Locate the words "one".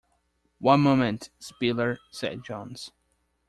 0.57-0.81